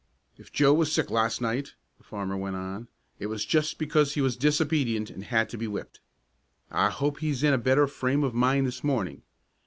"If 0.35 0.51
Joe 0.51 0.73
was 0.73 0.91
sick 0.91 1.11
last 1.11 1.41
night," 1.41 1.75
the 1.99 2.03
farmer 2.03 2.35
went 2.35 2.55
on, 2.55 2.87
"it 3.19 3.27
was 3.27 3.45
just 3.45 3.77
because 3.77 4.15
he 4.15 4.19
was 4.21 4.35
disobedient 4.35 5.11
and 5.11 5.23
had 5.25 5.47
to 5.49 5.57
be 5.59 5.67
whipped. 5.67 5.99
I 6.71 6.89
hope 6.89 7.19
he's 7.19 7.43
in 7.43 7.53
a 7.53 7.59
better 7.59 7.85
frame 7.85 8.23
of 8.23 8.33
mind 8.33 8.65
this 8.65 8.83
morning. 8.83 9.21